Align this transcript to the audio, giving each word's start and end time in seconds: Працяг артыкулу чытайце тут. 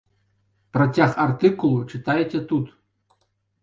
Працяг 0.77 1.15
артыкулу 1.25 1.79
чытайце 1.91 2.45
тут. 2.53 2.77